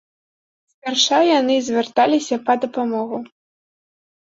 Спярша 0.71 1.19
яны 1.25 1.59
звярталіся 1.69 2.35
па 2.49 2.53
дапамогу. 2.67 3.23